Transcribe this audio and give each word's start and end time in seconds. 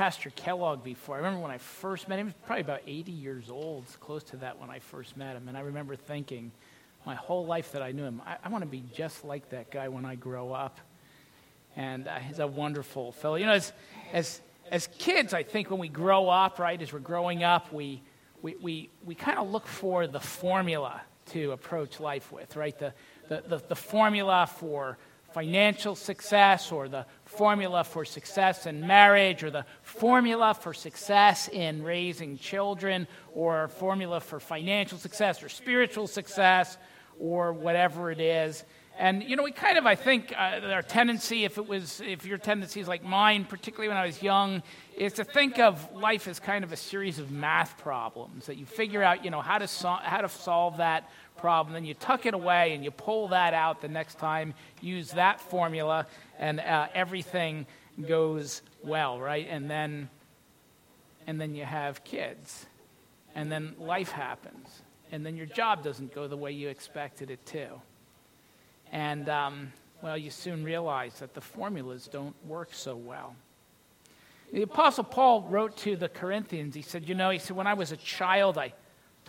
Pastor 0.00 0.30
Kellogg 0.30 0.82
before. 0.82 1.16
I 1.16 1.18
remember 1.18 1.40
when 1.40 1.50
I 1.50 1.58
first 1.58 2.08
met 2.08 2.18
him, 2.18 2.28
he 2.28 2.32
was 2.32 2.46
probably 2.46 2.62
about 2.62 2.80
80 2.86 3.12
years 3.12 3.50
old, 3.50 3.84
close 4.00 4.22
to 4.22 4.38
that 4.38 4.58
when 4.58 4.70
I 4.70 4.78
first 4.78 5.14
met 5.14 5.36
him. 5.36 5.46
And 5.46 5.58
I 5.58 5.60
remember 5.60 5.94
thinking, 5.94 6.52
my 7.04 7.14
whole 7.14 7.44
life 7.44 7.72
that 7.72 7.82
I 7.82 7.92
knew 7.92 8.04
him, 8.04 8.22
I, 8.24 8.38
I 8.42 8.48
want 8.48 8.62
to 8.64 8.70
be 8.70 8.82
just 8.94 9.26
like 9.26 9.50
that 9.50 9.70
guy 9.70 9.88
when 9.88 10.06
I 10.06 10.14
grow 10.14 10.54
up. 10.54 10.80
And 11.76 12.08
uh, 12.08 12.14
he's 12.14 12.38
a 12.38 12.46
wonderful 12.46 13.12
fellow. 13.12 13.34
You 13.34 13.44
know, 13.44 13.52
as, 13.52 13.74
as, 14.14 14.40
as 14.70 14.86
kids, 14.98 15.34
I 15.34 15.42
think 15.42 15.70
when 15.70 15.78
we 15.78 15.88
grow 15.88 16.30
up, 16.30 16.58
right, 16.58 16.80
as 16.80 16.94
we're 16.94 17.00
growing 17.00 17.44
up, 17.44 17.70
we, 17.70 18.00
we, 18.40 18.56
we, 18.58 18.88
we 19.04 19.14
kind 19.14 19.38
of 19.38 19.50
look 19.50 19.66
for 19.66 20.06
the 20.06 20.18
formula 20.18 21.02
to 21.32 21.52
approach 21.52 22.00
life 22.00 22.32
with, 22.32 22.56
right? 22.56 22.78
The, 22.78 22.94
the, 23.28 23.42
the, 23.46 23.62
the 23.68 23.76
formula 23.76 24.48
for 24.50 24.96
financial 25.34 25.94
success 25.94 26.72
or 26.72 26.88
the 26.88 27.06
formula 27.30 27.84
for 27.84 28.04
success 28.04 28.66
in 28.66 28.86
marriage 28.86 29.44
or 29.44 29.50
the 29.50 29.64
formula 29.82 30.52
for 30.52 30.74
success 30.74 31.48
in 31.48 31.82
raising 31.82 32.36
children 32.36 33.06
or 33.34 33.68
formula 33.68 34.20
for 34.20 34.40
financial 34.40 34.98
success 34.98 35.42
or 35.42 35.48
spiritual 35.48 36.08
success 36.08 36.76
or 37.20 37.52
whatever 37.52 38.10
it 38.10 38.20
is. 38.20 38.64
And 38.98 39.22
you 39.22 39.36
know, 39.36 39.44
we 39.44 39.52
kind 39.52 39.78
of, 39.78 39.86
I 39.86 39.94
think, 39.94 40.34
uh, 40.36 40.60
our 40.72 40.82
tendency, 40.82 41.44
if 41.44 41.56
it 41.56 41.66
was, 41.66 42.02
if 42.04 42.26
your 42.26 42.36
tendency 42.36 42.80
is 42.80 42.88
like 42.88 43.04
mine, 43.04 43.44
particularly 43.44 43.88
when 43.88 43.96
I 43.96 44.04
was 44.04 44.22
young, 44.22 44.62
is 44.96 45.14
to 45.14 45.24
think 45.24 45.58
of 45.58 45.94
life 45.94 46.26
as 46.26 46.40
kind 46.40 46.64
of 46.64 46.72
a 46.72 46.76
series 46.76 47.18
of 47.18 47.30
math 47.30 47.78
problems 47.78 48.46
that 48.46 48.56
you 48.56 48.66
figure 48.66 49.02
out, 49.02 49.24
you 49.24 49.30
know, 49.30 49.40
how 49.40 49.58
to 49.58 49.68
so- 49.68 50.02
how 50.02 50.20
to 50.20 50.28
solve 50.28 50.78
that 50.78 51.08
problem, 51.40 51.74
then 51.74 51.84
you 51.84 51.94
tuck 51.94 52.26
it 52.26 52.34
away 52.34 52.74
and 52.74 52.84
you 52.84 52.90
pull 52.90 53.28
that 53.28 53.54
out 53.54 53.80
the 53.80 53.88
next 53.88 54.18
time, 54.18 54.54
use 54.80 55.10
that 55.12 55.40
formula, 55.40 56.06
and 56.38 56.60
uh, 56.60 56.88
everything 56.94 57.66
goes 58.06 58.62
well, 58.82 59.18
right? 59.18 59.46
And 59.48 59.70
then, 59.70 60.08
and 61.26 61.40
then 61.40 61.54
you 61.54 61.64
have 61.64 62.04
kids, 62.04 62.66
and 63.34 63.50
then 63.50 63.74
life 63.78 64.10
happens, 64.10 64.82
and 65.10 65.24
then 65.24 65.36
your 65.36 65.46
job 65.46 65.82
doesn't 65.82 66.14
go 66.14 66.28
the 66.28 66.36
way 66.36 66.52
you 66.52 66.68
expected 66.68 67.30
it 67.30 67.44
to. 67.46 67.68
And, 68.92 69.28
um, 69.28 69.72
well, 70.02 70.16
you 70.16 70.30
soon 70.30 70.64
realize 70.64 71.18
that 71.20 71.34
the 71.34 71.40
formulas 71.40 72.08
don't 72.10 72.34
work 72.46 72.70
so 72.72 72.96
well. 72.96 73.34
The 74.52 74.62
Apostle 74.62 75.04
Paul 75.04 75.42
wrote 75.42 75.76
to 75.78 75.94
the 75.94 76.08
Corinthians, 76.08 76.74
he 76.74 76.82
said, 76.82 77.08
You 77.08 77.14
know, 77.14 77.30
he 77.30 77.38
said, 77.38 77.56
when 77.56 77.68
I 77.68 77.74
was 77.74 77.92
a 77.92 77.96
child, 77.96 78.58
I 78.58 78.72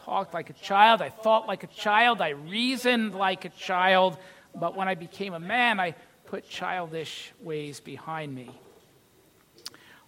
talked 0.06 0.34
like 0.34 0.50
a 0.50 0.54
child, 0.54 1.02
I 1.02 1.10
thought 1.10 1.48
like 1.48 1.64
a 1.64 1.68
child, 1.68 2.22
I 2.22 2.30
reasoned 2.30 3.16
like 3.16 3.46
a 3.46 3.50
child, 3.50 4.18
but 4.56 4.76
when 4.76 4.88
I 4.88 4.96
became 4.96 5.34
a 5.34 5.40
man, 5.40 5.80
I 5.80 5.96
put 6.26 6.50
childish 6.50 7.32
ways 7.42 7.80
behind 7.80 8.34
me. 8.34 8.50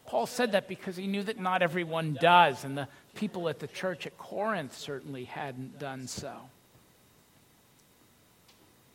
Paul 0.06 0.26
said 0.26 0.52
that 0.52 0.68
because 0.68 0.96
he 0.96 1.08
knew 1.08 1.24
that 1.24 1.40
not 1.40 1.62
everyone 1.62 2.18
does, 2.20 2.64
and 2.64 2.78
the 2.78 2.88
people 3.16 3.50
at 3.50 3.60
the 3.60 3.68
church 3.68 4.06
at 4.06 4.18
Corinth 4.18 4.78
certainly 4.78 5.24
hadn't 5.24 5.80
done 5.80 6.08
so. 6.08 6.34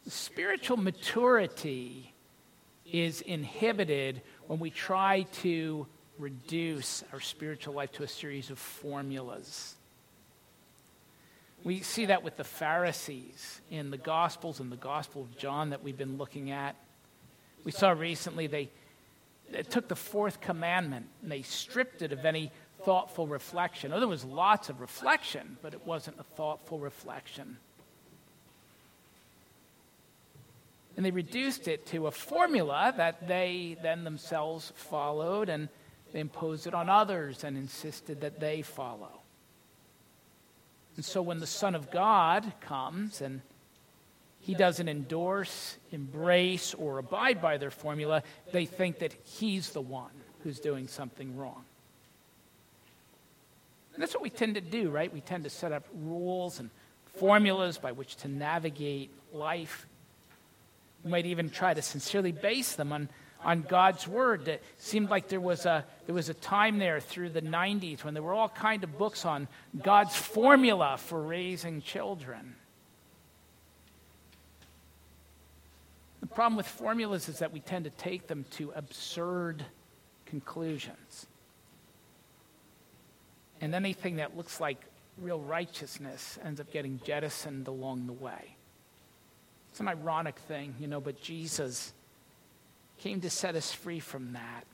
Spiritual 0.07 0.77
maturity 0.77 2.13
is 2.91 3.21
inhibited 3.21 4.23
when 4.47 4.59
we 4.59 4.71
try 4.71 5.23
to 5.43 5.87
reduce 6.19 7.05
our 7.13 7.21
spiritual 7.21 7.75
life 7.75 7.93
to 7.93 8.03
a 8.03 8.09
series 8.09 8.51
of 8.51 8.59
formulas. 8.59 9.75
We 11.65 11.81
see 11.81 12.07
that 12.07 12.23
with 12.23 12.37
the 12.37 12.45
Pharisees 12.45 13.61
in 13.71 13.91
the 13.91 13.99
Gospels 13.99 14.61
and 14.61 14.71
the 14.71 14.77
Gospel 14.77 15.23
of 15.23 15.37
John 15.37 15.71
that 15.71 15.83
we've 15.83 15.99
been 15.99 16.17
looking 16.17 16.51
at. 16.51 16.77
We 17.65 17.73
saw 17.73 17.91
recently 17.91 18.47
they, 18.47 18.71
they 19.51 19.63
took 19.63 19.89
the 19.89 19.97
fourth 19.97 20.41
commandment 20.41 21.07
and 21.23 21.31
they 21.31 21.43
stripped 21.43 22.03
it 22.03 22.13
of 22.13 22.25
any 22.25 22.53
thoughtful 22.85 23.27
reflection. 23.27 23.93
Oh, 23.93 23.99
there 23.99 24.09
was 24.09 24.25
lots 24.25 24.69
of 24.69 24.81
reflection, 24.81 25.59
but 25.63 25.75
it 25.75 25.85
wasn't 25.85 26.19
a 26.21 26.23
thoughtful 26.23 26.79
reflection. 26.79 27.59
And 30.97 31.05
they 31.05 31.11
reduced 31.11 31.69
it 31.69 31.87
to 31.87 32.07
a 32.07 32.11
formula 32.11 32.93
that 32.97 33.29
they 33.29 33.77
then 33.83 34.05
themselves 34.05 34.73
followed, 34.75 35.49
and 35.49 35.69
they 36.13 36.21
imposed 36.21 36.67
it 36.67 36.75
on 36.75 36.89
others 36.89 37.45
and 37.45 37.57
insisted 37.57 38.21
that 38.23 38.41
they 38.41 38.63
follow. 38.63 39.18
And 40.99 41.05
so 41.05 41.23
when 41.23 41.39
the 41.39 41.47
Son 41.47 41.77
of 41.77 41.93
God 41.93 42.53
comes 42.61 43.21
and 43.21 43.41
he 44.41 44.53
doesn't 44.53 44.89
endorse, 44.89 45.77
embrace, 45.93 46.75
or 46.75 46.99
abide 46.99 47.41
by 47.41 47.57
their 47.57 47.71
formula, 47.71 48.25
they 48.51 48.67
think 48.67 48.99
that 48.99 49.15
he's 49.23 49.71
the 49.71 49.81
one 49.81 50.11
who's 50.43 50.59
doing 50.59 50.89
something 50.89 51.37
wrong. 51.37 51.63
And 53.95 54.03
that's 54.03 54.13
what 54.13 54.25
we 54.25 54.31
tend 54.31 54.57
to 54.57 54.61
do, 54.61 54.91
right? 54.91 55.13
We 55.15 55.21
tend 55.21 55.45
to 55.45 55.51
set 55.51 55.71
up 55.71 55.87
rules 55.95 56.59
and 56.59 56.69
formulas 57.15 57.79
by 57.79 57.93
which 57.93 58.17
to 58.17 58.29
navigate 58.29 59.13
life. 59.33 59.87
We 61.05 61.13
might 61.13 61.27
even 61.27 61.49
try 61.49 61.75
to 61.75 61.83
sincerely 61.83 62.33
base 62.33 62.75
them 62.75 62.93
on, 62.93 63.09
on 63.45 63.63
God's 63.63 64.07
word. 64.07 64.49
It 64.49 64.63
seemed 64.79 65.11
like 65.11 65.29
there 65.29 65.41
was, 65.41 65.67
a, 65.67 65.85
there 66.07 66.15
was 66.15 66.29
a 66.29 66.35
time 66.35 66.79
there 66.79 67.01
through 67.01 67.31
the 67.31 67.43
90s 67.43 68.05
when 68.05 68.15
there 68.15 68.23
were 68.23 68.35
all 68.35 68.49
kind 68.49 68.85
of 68.85 68.99
books 68.99 69.25
on 69.25 69.49
God's 69.81 70.17
formula 70.17 70.97
for 70.99 71.21
raising 71.21 71.83
children. 71.83 72.57
The 76.21 76.27
problem 76.27 76.57
with 76.57 76.67
formulas 76.67 77.29
is 77.29 77.39
that 77.39 77.53
we 77.53 77.61
tend 77.61 77.85
to 77.85 77.91
take 77.91 78.27
them 78.27 78.45
to 78.53 78.73
absurd 78.75 79.65
conclusions. 80.27 81.27
And 83.61 83.75
anything 83.75 84.17
that 84.17 84.37
looks 84.37 84.61
like 84.61 84.79
real 85.21 85.41
righteousness 85.41 86.39
ends 86.45 86.61
up 86.61 86.71
getting 86.73 87.01
jettisoned 87.05 87.67
along 87.67 88.07
the 88.07 88.13
way. 88.13 88.57
It's 89.71 89.81
an 89.81 89.89
ironic 89.89 90.37
thing, 90.41 90.75
you 90.81 90.87
know, 90.87 91.01
but 91.01 91.21
Jesus 91.21 91.93
came 92.99 93.21
to 93.21 93.31
set 93.31 93.55
us 93.55 93.73
free 93.73 94.01
from 94.01 94.33
that. 94.33 94.65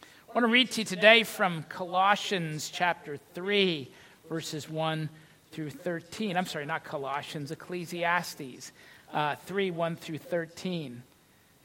I 0.00 0.34
want 0.34 0.44
to 0.46 0.52
read 0.52 0.70
to 0.72 0.80
you 0.80 0.84
today 0.84 1.22
from 1.22 1.62
Colossians 1.68 2.70
chapter 2.70 3.18
3, 3.34 3.88
verses 4.28 4.68
1 4.68 5.08
through 5.52 5.70
13. 5.70 6.36
I'm 6.36 6.46
sorry, 6.46 6.66
not 6.66 6.82
Colossians, 6.82 7.52
Ecclesiastes 7.52 8.72
uh, 9.12 9.36
3, 9.36 9.70
1 9.70 9.96
through 9.96 10.18
13. 10.18 10.86
And 10.86 11.02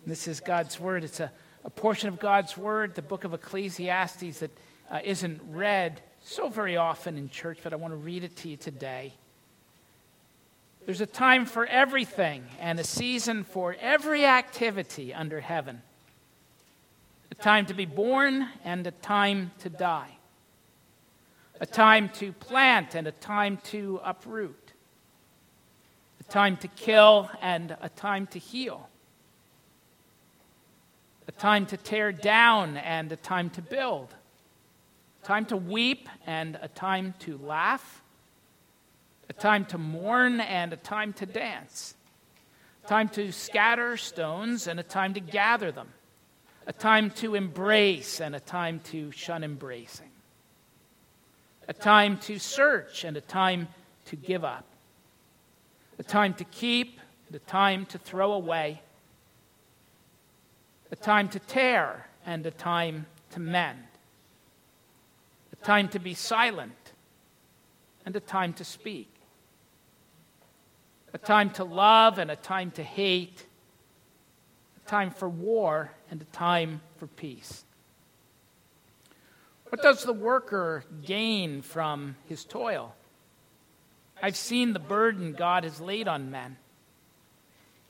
this 0.06 0.28
is 0.28 0.40
God's 0.40 0.80
word. 0.80 1.04
It's 1.04 1.20
a, 1.20 1.32
a 1.64 1.70
portion 1.72 2.10
of 2.10 2.20
God's 2.20 2.56
word, 2.56 2.94
the 2.94 3.02
book 3.02 3.24
of 3.24 3.34
Ecclesiastes, 3.34 4.40
that 4.40 4.52
uh, 4.92 5.00
not 5.04 5.42
read 5.50 6.02
so 6.24 6.48
very 6.48 6.78
often 6.78 7.18
in 7.18 7.30
church, 7.30 7.58
but 7.64 7.74
I 7.74 7.78
want 7.78 7.94
to 7.94 7.98
read 7.98 8.24
it 8.24 8.36
to 8.38 8.50
you 8.50 8.58
today. 8.58 9.14
There's 10.88 11.02
a 11.02 11.06
time 11.06 11.46
for 11.46 11.66
everything 11.66 12.46
and 12.62 12.80
a 12.80 12.84
season 12.86 13.44
for 13.44 13.76
every 13.82 14.26
activity 14.26 15.14
under 15.14 15.42
heaven. 15.42 15.82
A 17.30 17.36
time 17.36 17.66
to 17.66 17.74
be 17.74 17.84
born 17.84 18.48
and 18.64 18.88
a 18.88 18.92
time 18.92 19.52
to 19.60 19.70
die. 19.70 20.18
A 21.60 21.66
time 21.66 22.08
to 22.20 22.32
plant 22.32 22.96
and 22.96 23.06
a 23.06 23.12
time 23.12 23.58
to 23.66 24.00
uproot. 24.02 24.72
A 26.22 26.24
time 26.32 26.56
to 26.56 26.70
kill 26.70 27.30
and 27.42 27.76
a 27.82 27.90
time 27.90 28.26
to 28.28 28.40
heal. 28.40 28.88
A 31.28 31.34
time 31.34 31.66
to 31.66 31.76
tear 31.76 32.14
down 32.14 32.78
and 32.78 33.12
a 33.12 33.18
time 33.18 33.50
to 33.50 33.62
build. 33.62 34.16
A 35.22 35.28
time 35.28 35.44
to 35.48 35.58
weep 35.58 36.08
and 36.26 36.58
a 36.62 36.70
time 36.70 37.14
to 37.20 37.38
laugh 37.40 38.04
a 39.30 39.34
time 39.34 39.66
to 39.66 39.78
mourn 39.78 40.40
and 40.40 40.74
a 40.74 40.78
time 40.78 41.14
to 41.14 41.26
dance, 41.26 41.96
a 42.86 42.88
time 42.88 43.10
to 43.10 43.32
scatter 43.32 43.98
stones 43.98 44.68
and 44.68 44.80
a 44.80 44.84
time 44.84 45.14
to 45.14 45.20
gather 45.20 45.72
them, 45.72 45.90
a 46.66 46.74
time 46.74 47.10
to 47.12 47.36
embrace 47.36 48.22
and 48.22 48.36
a 48.36 48.40
time 48.40 48.80
to 48.86 49.12
shun 49.12 49.44
embracing, 49.44 50.10
a 51.68 51.74
time 51.74 52.18
to 52.20 52.40
search 52.40 53.04
and 53.04 53.18
a 53.18 53.22
time 53.22 53.68
to 54.06 54.16
give 54.16 54.44
up, 54.44 54.66
a 56.00 56.04
time 56.04 56.34
to 56.34 56.44
keep 56.46 57.00
and 57.28 57.36
a 57.36 57.40
time 57.40 57.86
to 57.88 57.98
throw 57.98 58.34
away, 58.34 58.82
a 60.92 60.96
time 60.96 61.28
to 61.28 61.40
tear 61.40 62.08
and 62.26 62.46
a 62.46 62.52
time 62.52 63.06
to 63.32 63.40
mend, 63.40 63.84
a 65.52 65.66
time 65.66 65.90
to 65.90 66.00
be 66.00 66.14
silent 66.14 66.94
and 68.06 68.16
a 68.16 68.22
time 68.22 68.54
to 68.54 68.64
speak, 68.64 69.10
a 71.14 71.18
time 71.18 71.50
to 71.52 71.64
love 71.64 72.18
and 72.18 72.30
a 72.30 72.36
time 72.36 72.72
to 72.72 72.84
hate, 72.84 73.46
a 74.86 74.90
time 74.90 75.12
for 75.12 75.30
war 75.30 75.92
and 76.12 76.22
a 76.22 76.26
time 76.26 76.82
for 76.98 77.08
peace. 77.08 77.64
What 79.70 79.82
does 79.82 80.04
the 80.04 80.14
worker 80.14 80.84
gain 81.04 81.62
from 81.62 82.16
his 82.28 82.46
toil? 82.46 82.96
I've 84.22 84.38
seen 84.38 84.74
the 84.74 84.80
burden 84.80 85.34
God 85.34 85.64
has 85.64 85.80
laid 85.82 86.08
on 86.08 86.32
men. 86.32 86.58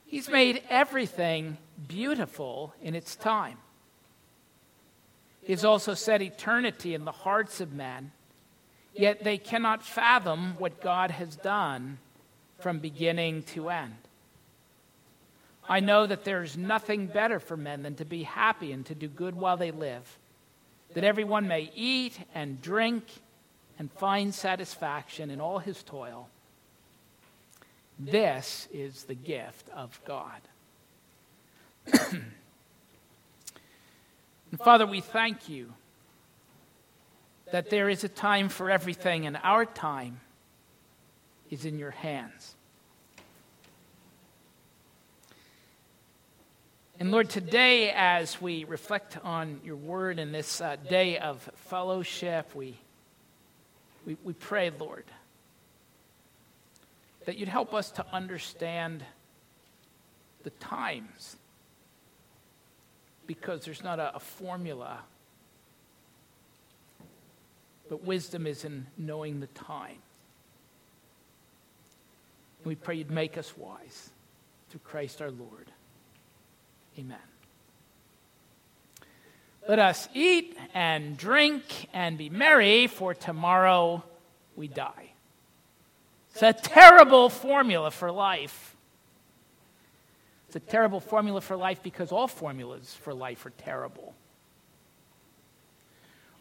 He's 0.05 0.29
made 0.29 0.63
everything 0.69 1.57
beautiful 1.87 2.73
in 2.81 2.95
its 2.95 3.15
time. 3.15 3.57
He's 5.41 5.63
also 5.63 5.93
set 5.93 6.21
eternity 6.21 6.93
in 6.93 7.05
the 7.05 7.11
hearts 7.11 7.61
of 7.61 7.73
men, 7.73 8.11
yet 8.93 9.23
they 9.23 9.37
cannot 9.37 9.83
fathom 9.83 10.55
what 10.57 10.81
God 10.81 11.11
has 11.11 11.35
done 11.35 11.99
from 12.59 12.79
beginning 12.79 13.43
to 13.43 13.69
end. 13.69 13.95
I 15.69 15.79
know 15.79 16.07
that 16.07 16.23
there 16.23 16.43
is 16.43 16.57
nothing 16.57 17.07
better 17.07 17.39
for 17.39 17.57
men 17.57 17.83
than 17.83 17.95
to 17.95 18.05
be 18.05 18.23
happy 18.23 18.71
and 18.71 18.85
to 18.85 18.95
do 18.95 19.07
good 19.07 19.35
while 19.35 19.57
they 19.57 19.71
live, 19.71 20.17
that 20.93 21.03
everyone 21.03 21.47
may 21.47 21.71
eat 21.75 22.17
and 22.33 22.61
drink 22.61 23.03
and 23.77 23.91
find 23.91 24.33
satisfaction 24.33 25.29
in 25.29 25.41
all 25.41 25.59
his 25.59 25.83
toil. 25.83 26.29
This 27.99 28.67
is 28.73 29.03
the 29.03 29.15
gift 29.15 29.69
of 29.75 29.99
God. 30.05 30.41
Father, 34.63 34.85
we 34.85 35.01
thank 35.01 35.49
you 35.49 35.73
that 37.51 37.69
there 37.69 37.89
is 37.89 38.03
a 38.03 38.09
time 38.09 38.49
for 38.49 38.69
everything, 38.69 39.25
and 39.25 39.37
our 39.43 39.65
time 39.65 40.19
is 41.49 41.65
in 41.65 41.79
your 41.79 41.91
hands. 41.91 42.55
And 46.99 47.11
Lord, 47.11 47.29
today, 47.29 47.91
as 47.91 48.41
we 48.41 48.63
reflect 48.63 49.19
on 49.23 49.61
your 49.63 49.75
word 49.75 50.17
in 50.17 50.31
this 50.31 50.61
uh, 50.61 50.77
day 50.89 51.19
of 51.19 51.47
fellowship, 51.55 52.55
we, 52.55 52.75
we, 54.03 54.17
we 54.23 54.33
pray, 54.33 54.71
Lord, 54.71 55.05
that 57.25 57.37
you'd 57.37 57.49
help 57.49 57.75
us 57.75 57.91
to 57.91 58.05
understand 58.11 59.03
the 60.43 60.49
times 60.49 61.35
because 63.27 63.63
there's 63.63 63.83
not 63.83 63.99
a, 63.99 64.15
a 64.15 64.19
formula, 64.19 64.97
but 67.89 68.03
wisdom 68.03 68.47
is 68.47 68.65
in 68.65 68.87
knowing 68.97 69.39
the 69.39 69.47
time. 69.47 69.97
We 72.67 72.75
pray 72.75 72.95
you'd 72.95 73.09
make 73.09 73.37
us 73.37 73.53
wise 73.55 74.09
through 74.69 74.81
Christ 74.83 75.21
our 75.21 75.31
Lord. 75.31 75.71
Amen. 76.99 77.17
Let 79.69 79.79
us 79.79 80.09
eat 80.13 80.57
and 80.73 81.15
drink 81.15 81.87
and 81.93 82.17
be 82.17 82.29
merry, 82.29 82.87
for 82.87 83.13
tomorrow 83.13 84.03
we 84.57 84.67
die. 84.67 85.11
It's 86.33 86.43
a 86.43 86.51
terrible 86.51 87.29
formula 87.29 87.89
for 87.89 88.11
life. 88.11 88.75
It's 90.47 90.57
a 90.57 90.59
terrible 90.59 90.99
formula 90.99 91.39
for 91.39 91.55
life 91.55 91.81
because 91.81 92.11
all 92.11 92.27
formulas 92.27 92.97
for 92.99 93.13
life 93.13 93.45
are 93.45 93.51
terrible. 93.51 94.13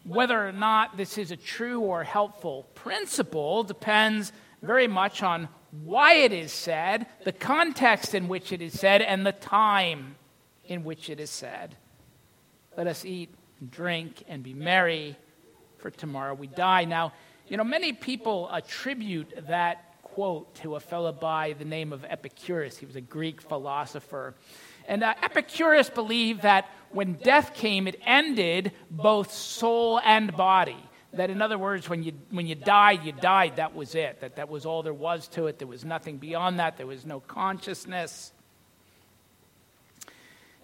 Whether 0.03 0.45
or 0.45 0.51
not 0.51 0.97
this 0.97 1.17
is 1.17 1.31
a 1.31 1.37
true 1.37 1.79
or 1.79 2.03
helpful 2.03 2.65
principle 2.75 3.63
depends 3.63 4.33
very 4.61 4.87
much 4.87 5.23
on 5.23 5.47
why 5.71 6.13
it 6.13 6.31
is 6.31 6.51
said, 6.51 7.07
the 7.23 7.31
context 7.31 8.15
in 8.15 8.27
which 8.27 8.51
it 8.51 8.61
is 8.61 8.79
said, 8.79 9.01
and 9.01 9.25
the 9.25 9.31
time 9.31 10.15
in 10.65 10.83
which 10.83 11.09
it 11.09 11.19
is 11.19 11.29
said. 11.29 11.75
Let 12.75 12.87
us 12.87 13.05
eat 13.05 13.29
and 13.59 13.71
drink 13.71 14.23
and 14.27 14.43
be 14.43 14.53
merry, 14.53 15.17
for 15.77 15.89
tomorrow 15.89 16.33
we 16.33 16.47
die. 16.47 16.85
Now, 16.85 17.13
you 17.47 17.57
know, 17.57 17.63
many 17.63 17.93
people 17.93 18.49
attribute 18.51 19.33
that 19.47 20.01
quote 20.03 20.53
to 20.55 20.75
a 20.75 20.79
fellow 20.79 21.11
by 21.11 21.53
the 21.53 21.65
name 21.65 21.93
of 21.93 22.03
Epicurus. 22.03 22.77
He 22.77 22.85
was 22.85 22.95
a 22.95 23.01
Greek 23.01 23.41
philosopher. 23.41 24.33
And 24.87 25.03
uh, 25.03 25.13
Epicurus 25.21 25.89
believed 25.89 26.41
that 26.41 26.69
when 26.91 27.13
death 27.13 27.53
came, 27.53 27.87
it 27.87 27.99
ended 28.05 28.71
both 28.89 29.31
soul 29.31 29.99
and 30.03 30.35
body. 30.35 30.86
That, 31.17 31.29
in 31.29 31.41
other 31.41 31.57
words, 31.57 31.89
when 31.89 32.03
you, 32.03 32.13
when 32.29 32.47
you 32.47 32.55
died, 32.55 33.03
you 33.03 33.11
died. 33.11 33.57
That 33.57 33.75
was 33.75 33.95
it. 33.95 34.21
That, 34.21 34.37
that 34.37 34.49
was 34.49 34.65
all 34.65 34.83
there 34.83 34.93
was 34.93 35.27
to 35.29 35.47
it. 35.47 35.59
There 35.59 35.67
was 35.67 35.83
nothing 35.83 36.17
beyond 36.17 36.59
that. 36.59 36.77
There 36.77 36.87
was 36.87 37.05
no 37.05 37.19
consciousness. 37.19 38.31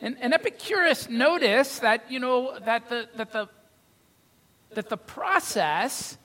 And, 0.01 0.17
and 0.19 0.33
Epicurus 0.33 1.09
noticed 1.09 1.81
that, 1.81 2.11
you 2.11 2.19
know, 2.19 2.57
that 2.65 2.89
the, 2.89 3.07
that, 3.15 3.31
the, 3.31 3.50
that 4.73 4.89
the 4.89 4.97
process 4.97 6.17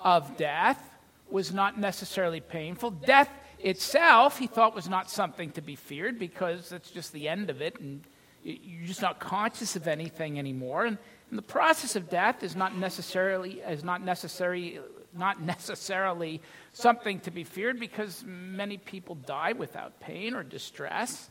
of 0.00 0.36
death 0.36 0.82
was 1.30 1.52
not 1.52 1.78
necessarily 1.78 2.40
painful. 2.40 2.90
Death 2.90 3.30
itself, 3.58 4.38
he 4.38 4.46
thought, 4.46 4.74
was 4.74 4.88
not 4.88 5.10
something 5.10 5.50
to 5.52 5.60
be 5.60 5.76
feared 5.76 6.18
because 6.18 6.70
that's 6.70 6.90
just 6.90 7.12
the 7.12 7.28
end 7.28 7.50
of 7.50 7.60
it, 7.60 7.78
and 7.80 8.02
you're 8.42 8.86
just 8.86 9.02
not 9.02 9.18
conscious 9.18 9.76
of 9.76 9.86
anything 9.86 10.38
anymore. 10.38 10.86
And, 10.86 10.98
and 11.30 11.38
the 11.38 11.42
process 11.42 11.96
of 11.96 12.08
death 12.08 12.42
is 12.42 12.56
not 12.56 12.76
necessarily 12.76 13.60
is 13.60 13.84
not 13.84 14.02
necessary 14.02 14.80
not 15.16 15.40
necessarily 15.42 16.40
something 16.72 17.20
to 17.20 17.30
be 17.30 17.44
feared 17.44 17.80
because 17.80 18.24
many 18.26 18.76
people 18.76 19.14
die 19.14 19.52
without 19.52 20.00
pain 20.00 20.34
or 20.34 20.42
distress. 20.42 21.30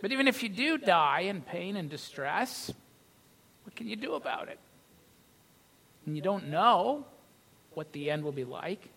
But 0.00 0.12
even 0.12 0.28
if 0.28 0.42
you 0.42 0.48
do 0.48 0.76
die 0.76 1.20
in 1.20 1.40
pain 1.40 1.76
and 1.76 1.88
distress, 1.88 2.72
what 3.64 3.74
can 3.74 3.88
you 3.88 3.96
do 3.96 4.14
about 4.14 4.48
it? 4.48 4.58
And 6.04 6.14
you 6.14 6.22
don't 6.22 6.48
know 6.48 7.06
what 7.72 7.92
the 7.92 8.10
end 8.10 8.22
will 8.22 8.32
be 8.32 8.44
like. 8.44 8.90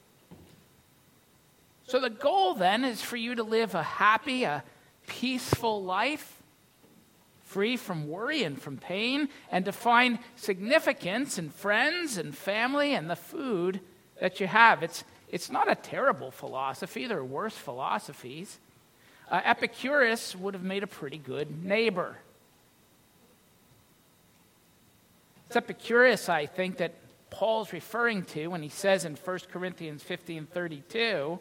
So 1.88 2.02
the 2.02 2.10
goal 2.10 2.54
then 2.54 2.84
is 2.84 3.02
for 3.02 3.16
you 3.16 3.36
to 3.36 3.44
live 3.44 3.74
a 3.74 3.84
happy, 3.84 4.44
a 4.44 4.64
peaceful 5.08 5.82
life, 5.84 6.37
free 7.48 7.78
from 7.78 8.08
worry 8.08 8.44
and 8.44 8.62
from 8.62 8.78
pain, 8.78 9.30
and 9.52 9.66
to 9.66 9.72
find 9.72 10.20
significance 10.36 11.38
in 11.38 11.50
friends 11.50 12.18
and 12.18 12.36
family 12.36 12.94
and 12.94 13.10
the 13.10 13.16
food 13.16 13.80
that 14.20 14.40
you 14.40 14.48
have. 14.48 14.84
It's, 14.84 15.06
it's 15.30 15.50
not 15.50 15.72
a 15.72 15.76
terrible 15.76 16.30
philosophy, 16.30 17.08
there 17.08 17.20
are 17.20 17.26
worse 17.26 17.56
philosophies. 17.56 18.60
Uh, 19.32 19.42
Epicurus 19.44 20.36
would 20.36 20.54
have 20.54 20.64
made 20.64 20.84
a 20.84 20.88
pretty 20.88 21.18
good 21.18 21.64
neighbor. 21.64 22.18
It's 25.48 25.56
Epicurus, 25.56 26.30
I 26.30 26.46
think, 26.46 26.78
that 26.78 26.94
Paul's 27.30 27.72
referring 27.72 28.24
to 28.26 28.48
when 28.48 28.62
he 28.62 28.70
says 28.70 29.06
in 29.06 29.16
1 29.16 29.40
Corinthians 29.52 30.04
15 30.04 30.48
32, 30.48 31.40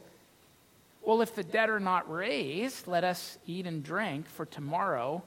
Well, 1.02 1.20
if 1.20 1.34
the 1.34 1.44
dead 1.44 1.68
are 1.68 1.80
not 1.80 2.10
raised, 2.10 2.86
let 2.86 3.02
us 3.02 3.38
eat 3.46 3.66
and 3.66 3.82
drink, 3.82 4.28
for 4.28 4.46
tomorrow 4.46 5.22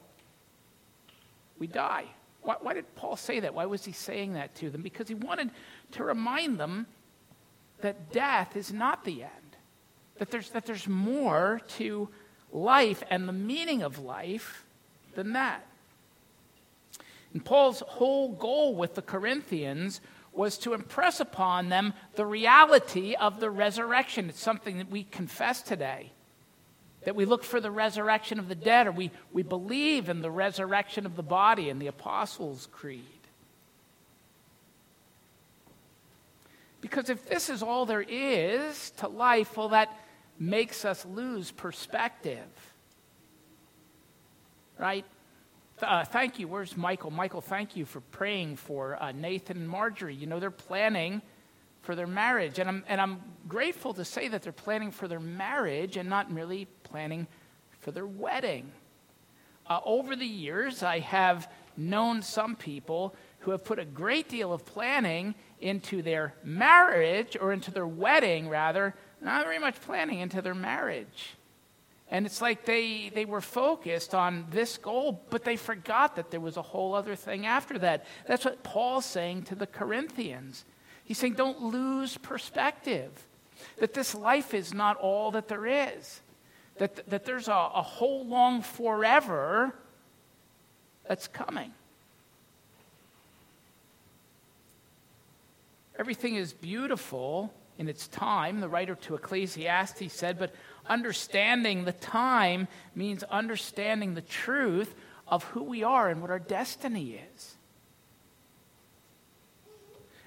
we 1.60 1.68
die. 1.68 2.06
Why, 2.42 2.56
why, 2.62 2.74
did 2.74 2.96
Paul 2.96 3.18
say 3.18 3.42
that? 3.42 3.54
Why 3.54 3.66
was 3.66 3.86
he 3.86 3.92
saying 3.92 4.34
that 4.34 4.56
to 4.56 4.70
them? 4.70 4.82
Because 4.82 5.08
he 5.08 5.14
wanted 5.14 5.52
to 5.92 6.04
remind 6.04 6.60
them 6.60 6.88
that 7.82 8.12
death 8.12 8.56
is 8.56 8.74
not 8.74 9.04
the 9.04 9.24
end, 9.24 9.58
that 10.18 10.32
there's, 10.32 10.50
that 10.52 10.66
there's 10.66 10.88
more 10.88 11.62
to 11.78 12.10
life 12.52 13.04
and 13.10 13.28
the 13.28 13.34
meaning 13.34 13.84
of 13.84 14.00
life 14.00 14.66
than 15.16 15.34
that. 15.34 15.66
And 17.34 17.44
Paul's 17.44 17.82
whole 17.86 18.30
goal 18.30 18.76
with 18.76 18.96
the 18.96 19.02
Corinthians 19.02 20.02
was 20.32 20.58
to 20.60 20.74
impress 20.74 21.20
upon 21.20 21.70
them 21.70 21.94
the 22.16 22.26
reality 22.26 23.16
of 23.16 23.40
the 23.40 23.50
resurrection. 23.50 24.30
It's 24.30 24.40
something 24.40 24.78
that 24.78 24.90
we 24.90 25.04
confess 25.04 25.62
today. 25.62 26.12
That 27.06 27.16
we 27.16 27.26
look 27.26 27.44
for 27.44 27.62
the 27.62 27.72
resurrection 27.72 28.40
of 28.40 28.50
the 28.50 28.56
dead, 28.56 28.88
or 28.88 28.92
we, 28.92 29.12
we 29.32 29.42
believe 29.42 30.10
in 30.10 30.22
the 30.22 30.32
resurrection 30.32 31.06
of 31.06 31.16
the 31.16 31.24
body 31.24 31.70
in 31.70 31.80
the 31.80 31.88
Apostles' 31.88 32.68
Creed. 32.72 33.04
Because 36.82 37.10
if 37.10 37.28
this 37.28 37.50
is 37.50 37.64
all 37.64 37.86
there 37.86 38.06
is 38.08 38.92
to 38.98 39.08
life, 39.08 39.58
well, 39.58 39.70
that 39.70 39.98
makes 40.38 40.86
us 40.86 41.06
lose 41.06 41.52
perspective. 41.52 42.48
Right? 44.78 45.06
Uh, 45.82 46.04
thank 46.06 46.40
you. 46.40 46.48
Where's 46.48 46.76
Michael? 46.76 47.12
Michael, 47.12 47.42
thank 47.42 47.76
you 47.76 47.86
for 47.86 48.02
praying 48.02 48.58
for 48.58 49.02
uh, 49.02 49.12
Nathan 49.12 49.58
and 49.58 49.70
Marjorie. 49.70 50.16
You 50.16 50.28
know, 50.28 50.40
they're 50.40 50.52
planning 50.52 51.22
for 51.90 51.96
their 51.96 52.06
marriage. 52.06 52.60
And 52.60 52.70
I'm, 52.70 52.84
and 52.88 53.02
I'm 53.02 53.20
grateful 53.48 53.96
to 53.96 54.06
say 54.06 54.28
that 54.28 54.44
they're 54.44 54.52
planning 54.54 54.92
for 54.92 55.08
their 55.08 55.20
marriage 55.20 55.98
and 55.98 56.08
not 56.08 56.32
merely 56.32 56.68
planning 56.84 57.26
for 57.80 57.90
their 57.90 58.06
wedding. 58.06 58.72
Uh, 59.66 59.80
over 59.84 60.16
the 60.16 60.24
years, 60.24 60.84
I 60.84 61.00
have 61.00 61.52
known 61.76 62.22
some 62.22 62.56
people 62.56 63.16
who 63.40 63.50
have 63.50 63.64
put 63.64 63.80
a 63.80 63.86
great 63.86 64.30
deal 64.30 64.54
of 64.54 64.68
planning 64.68 65.34
into 65.62 66.04
their 66.04 66.36
marriage, 66.44 67.36
or 67.42 67.54
into 67.54 67.72
their 67.72 67.88
wedding, 67.88 68.50
rather, 68.50 68.94
not 69.20 69.46
very 69.46 69.58
much 69.58 69.82
planning 69.82 70.20
into 70.20 70.44
their 70.44 70.54
marriage. 70.54 71.38
And 72.12 72.28
it's 72.28 72.40
like 72.40 72.66
they, 72.66 73.10
they 73.16 73.26
were 73.26 73.42
focused 73.42 74.14
on 74.14 74.46
this 74.52 74.78
goal, 74.78 75.24
but 75.32 75.44
they 75.44 75.56
forgot 75.56 76.18
that 76.18 76.30
there 76.30 76.40
was 76.40 76.56
a 76.56 76.62
whole 76.62 76.94
other 76.94 77.16
thing 77.16 77.48
after 77.48 77.80
that. 77.80 78.06
That's 78.28 78.46
what 78.46 78.62
Paul's 78.62 79.08
saying 79.08 79.46
to 79.46 79.56
the 79.56 79.66
Corinthians. 79.66 80.66
He's 81.10 81.18
saying, 81.18 81.34
don't 81.34 81.64
lose 81.64 82.18
perspective 82.18 83.10
that 83.80 83.96
this 83.96 84.14
life 84.14 84.54
is 84.54 84.76
not 84.76 84.96
all 84.98 85.32
that 85.32 85.48
there 85.48 85.66
is, 85.66 86.22
that, 86.78 87.10
that 87.10 87.26
there's 87.26 87.48
a, 87.48 87.52
a 87.52 87.82
whole 87.82 88.28
long 88.28 88.62
forever 88.62 89.74
that's 91.08 91.28
coming. 91.28 91.74
Everything 95.98 96.36
is 96.36 96.54
beautiful 96.54 97.52
in 97.80 97.90
its 97.90 98.08
time, 98.08 98.60
the 98.60 98.70
writer 98.70 98.94
to 98.94 99.16
Ecclesiastes 99.16 100.14
said, 100.14 100.38
but 100.38 100.54
understanding 100.86 101.86
the 101.86 101.92
time 101.92 102.68
means 102.94 103.24
understanding 103.24 104.14
the 104.14 104.22
truth 104.22 104.94
of 105.28 105.44
who 105.46 105.64
we 105.64 105.82
are 105.82 106.08
and 106.08 106.22
what 106.22 106.30
our 106.30 106.38
destiny 106.38 107.20
is. 107.34 107.56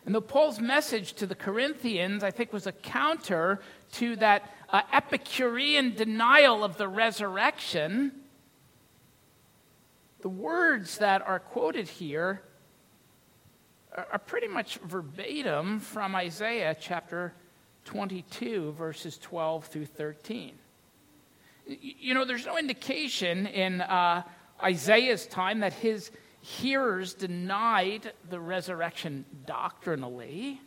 And 0.05 0.15
though 0.15 0.21
Paul's 0.21 0.61
message 0.61 1.13
to 1.15 1.27
the 1.27 1.35
Corinthians, 1.35 2.25
I 2.25 2.31
think, 2.31 2.53
was 2.53 2.67
a 2.67 2.73
counter 2.73 3.61
to 3.93 4.17
that 4.17 4.53
uh, 4.69 4.83
Epicurean 4.93 5.95
denial 5.95 6.65
of 6.65 6.77
the 6.77 6.89
resurrection, 6.89 8.13
the 10.21 10.29
words 10.29 10.99
that 10.99 11.23
are 11.23 11.39
quoted 11.39 11.87
here 11.87 12.43
are, 13.97 14.07
are 14.13 14.19
pretty 14.19 14.49
much 14.49 14.79
verbatim 14.79 15.79
from 15.79 16.17
Isaiah 16.17 16.77
chapter 16.79 17.33
22, 17.85 18.73
verses 18.73 19.19
12 19.19 19.67
through 19.67 19.87
13. 19.87 20.55
You 21.67 22.15
know, 22.15 22.25
there's 22.25 22.47
no 22.47 22.59
indication 22.59 23.47
in 23.47 23.81
uh, 23.83 24.23
Isaiah's 24.63 25.27
time 25.27 25.61
that 25.61 25.73
his 25.73 26.11
hearers 26.43 27.15
denied 27.15 28.13
the 28.29 28.41
resurrection 28.41 29.25
doctrinally, 29.47 30.61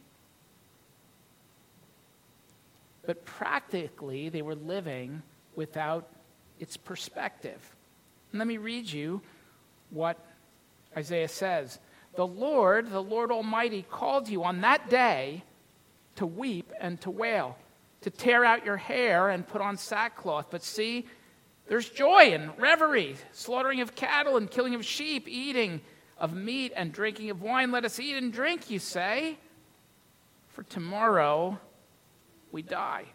but 3.06 3.24
practically 3.26 4.30
they 4.30 4.42
were 4.42 4.56
living 4.56 5.22
without 5.56 6.08
its 6.60 6.78
perspective. 6.78 7.76
And 8.32 8.40
let 8.40 8.48
me 8.48 8.58
read 8.58 8.90
you 8.90 9.22
what 9.92 10.18
Isaiah 10.98 11.28
says 11.28 11.80
The 12.16 12.26
Lord, 12.26 12.90
the 12.90 13.04
Lord 13.04 13.30
Almighty, 13.30 13.86
called 13.92 14.30
you 14.30 14.46
on 14.46 14.62
that 14.62 14.90
day 14.90 15.44
to 16.16 16.26
weep 16.26 16.72
and 16.80 17.00
to 17.02 17.12
wail, 17.12 17.58
to 18.02 18.10
tear 18.10 18.46
out 18.46 18.66
your 18.66 18.78
hair 18.78 19.30
and 19.30 19.46
put 19.46 19.62
on 19.62 19.76
sackcloth. 19.76 20.48
But 20.50 20.64
see, 20.64 21.06
there's 21.68 21.90
joy 21.90 22.34
and 22.34 22.52
reverie, 22.60 23.16
slaughtering 23.32 23.82
of 23.82 23.96
cattle 23.96 24.38
and 24.38 24.50
killing 24.50 24.76
of 24.76 24.86
sheep, 24.86 25.28
eating 25.28 25.82
of 26.18 26.34
meat 26.34 26.72
and 26.76 26.94
drinking 26.94 27.30
of 27.30 27.42
wine. 27.42 27.72
Let 27.72 27.86
us 27.86 28.00
eat 28.00 28.16
and 28.16 28.32
drink, 28.32 28.70
you 28.70 28.80
say, 28.80 29.38
for 30.50 30.64
tomorrow 30.64 31.60
we 32.52 32.62
die. 32.62 33.06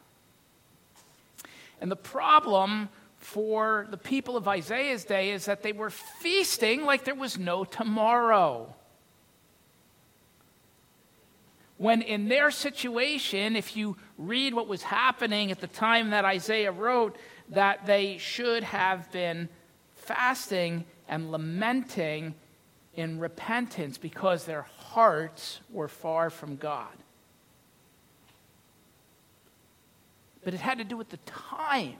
And 1.80 1.90
the 1.90 1.96
problem 1.96 2.88
for 3.18 3.86
the 3.90 3.96
people 3.96 4.36
of 4.36 4.48
Isaiah's 4.48 5.04
day 5.04 5.30
is 5.30 5.44
that 5.44 5.62
they 5.62 5.72
were 5.72 5.90
feasting 5.90 6.84
like 6.84 7.04
there 7.04 7.14
was 7.14 7.38
no 7.38 7.64
tomorrow. 7.64 8.74
When 11.76 12.02
in 12.02 12.28
their 12.28 12.50
situation, 12.50 13.56
if 13.56 13.76
you 13.76 13.96
read 14.18 14.52
what 14.52 14.68
was 14.68 14.82
happening 14.82 15.50
at 15.50 15.60
the 15.60 15.66
time 15.66 16.10
that 16.10 16.26
Isaiah 16.26 16.72
wrote, 16.72 17.16
that 17.50 17.86
they 17.86 18.18
should 18.18 18.62
have 18.62 19.10
been 19.12 19.48
fasting 19.96 20.84
and 21.08 21.30
lamenting 21.30 22.34
in 22.94 23.18
repentance 23.18 23.98
because 23.98 24.44
their 24.44 24.62
hearts 24.62 25.60
were 25.70 25.88
far 25.88 26.30
from 26.30 26.56
God. 26.56 26.88
But 30.44 30.54
it 30.54 30.60
had 30.60 30.78
to 30.78 30.84
do 30.84 30.96
with 30.96 31.10
the 31.10 31.18
time. 31.26 31.96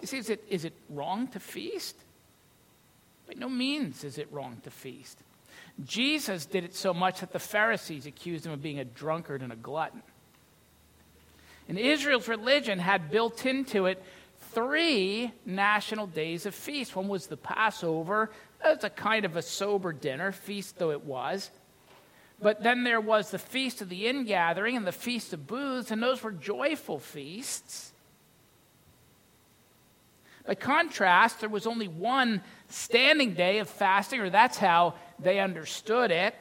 You 0.00 0.06
see, 0.06 0.18
is 0.18 0.30
it, 0.30 0.42
is 0.48 0.64
it 0.64 0.72
wrong 0.88 1.28
to 1.28 1.40
feast? 1.40 1.96
By 3.28 3.34
no 3.36 3.48
means 3.48 4.02
is 4.02 4.18
it 4.18 4.28
wrong 4.32 4.60
to 4.64 4.70
feast. 4.70 5.18
Jesus 5.84 6.46
did 6.46 6.64
it 6.64 6.74
so 6.74 6.92
much 6.92 7.20
that 7.20 7.32
the 7.32 7.38
Pharisees 7.38 8.06
accused 8.06 8.44
him 8.44 8.52
of 8.52 8.62
being 8.62 8.78
a 8.78 8.84
drunkard 8.84 9.42
and 9.42 9.52
a 9.52 9.56
glutton. 9.56 10.02
And 11.68 11.78
Israel's 11.78 12.28
religion 12.28 12.80
had 12.80 13.10
built 13.10 13.46
into 13.46 13.86
it 13.86 14.02
three 14.52 15.32
national 15.44 16.06
days 16.06 16.46
of 16.46 16.54
feast. 16.54 16.96
One 16.96 17.08
was 17.08 17.26
the 17.26 17.36
Passover. 17.36 18.30
That 18.62 18.76
was 18.76 18.84
a 18.84 18.90
kind 18.90 19.24
of 19.24 19.36
a 19.36 19.42
sober 19.42 19.92
dinner, 19.92 20.32
feast 20.32 20.78
though 20.78 20.90
it 20.90 21.04
was. 21.04 21.50
But 22.42 22.62
then 22.62 22.84
there 22.84 23.00
was 23.00 23.30
the 23.30 23.38
Feast 23.38 23.82
of 23.82 23.90
the 23.90 24.06
Ingathering 24.06 24.76
and 24.76 24.86
the 24.86 24.92
Feast 24.92 25.32
of 25.34 25.46
Booths, 25.46 25.90
and 25.90 26.02
those 26.02 26.22
were 26.22 26.32
joyful 26.32 26.98
feasts. 26.98 27.92
By 30.46 30.54
contrast, 30.54 31.40
there 31.40 31.50
was 31.50 31.66
only 31.66 31.86
one 31.86 32.42
standing 32.68 33.34
day 33.34 33.58
of 33.58 33.68
fasting, 33.68 34.20
or 34.20 34.30
that's 34.30 34.56
how 34.56 34.94
they 35.18 35.38
understood 35.38 36.10
it, 36.10 36.34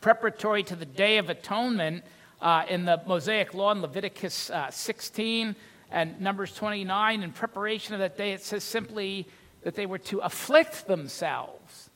preparatory 0.00 0.62
to 0.62 0.76
the 0.76 0.86
Day 0.86 1.18
of 1.18 1.28
Atonement 1.30 2.04
uh, 2.40 2.64
in 2.68 2.84
the 2.84 3.02
Mosaic 3.06 3.54
Law 3.54 3.72
in 3.72 3.82
Leviticus 3.82 4.50
uh, 4.50 4.70
16 4.70 5.56
and 5.90 6.20
Numbers 6.20 6.54
29, 6.54 7.22
in 7.22 7.32
preparation 7.32 7.94
of 7.94 8.00
that 8.00 8.16
day, 8.16 8.32
it 8.32 8.42
says 8.42 8.62
simply 8.62 9.26
that 9.62 9.74
they 9.74 9.86
were 9.86 9.98
to 9.98 10.20
afflict 10.20 10.86
themselves. 10.86 11.90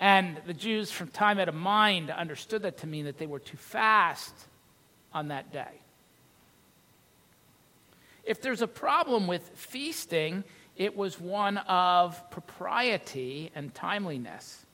And 0.00 0.40
the 0.46 0.54
Jews, 0.54 0.90
from 0.90 1.08
time 1.08 1.38
out 1.38 1.48
of 1.48 1.54
mind, 1.54 2.10
understood 2.10 2.62
that 2.62 2.78
to 2.78 2.86
mean 2.86 3.04
that 3.04 3.18
they 3.18 3.26
were 3.26 3.40
to 3.40 3.56
fast 3.56 4.34
on 5.12 5.28
that 5.28 5.52
day. 5.52 5.80
If 8.24 8.40
there's 8.40 8.62
a 8.62 8.68
problem 8.68 9.26
with 9.26 9.42
feasting, 9.54 10.44
it 10.76 10.96
was 10.96 11.20
one 11.20 11.58
of 11.58 12.30
propriety 12.30 13.50
and 13.54 13.74
timeliness. 13.74 14.64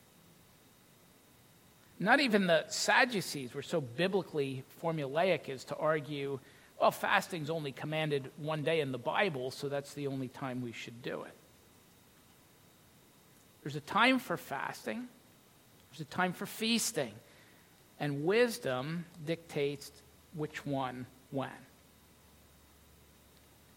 Not 1.98 2.20
even 2.20 2.46
the 2.46 2.64
Sadducees 2.68 3.54
were 3.54 3.62
so 3.62 3.80
biblically 3.80 4.64
formulaic 4.82 5.48
as 5.48 5.64
to 5.64 5.76
argue 5.76 6.40
well, 6.84 6.90
fasting's 6.90 7.48
only 7.48 7.72
commanded 7.72 8.30
one 8.36 8.62
day 8.62 8.80
in 8.80 8.92
the 8.92 8.98
Bible, 8.98 9.50
so 9.50 9.70
that's 9.70 9.94
the 9.94 10.06
only 10.06 10.28
time 10.28 10.60
we 10.60 10.70
should 10.70 11.00
do 11.00 11.22
it. 11.22 11.32
There's 13.62 13.74
a 13.74 13.80
time 13.80 14.18
for 14.18 14.36
fasting, 14.36 15.08
there's 15.90 16.02
a 16.02 16.04
time 16.04 16.34
for 16.34 16.44
feasting, 16.44 17.12
and 17.98 18.26
wisdom 18.26 19.06
dictates 19.24 19.90
which 20.34 20.66
one 20.66 21.06
when. 21.30 21.48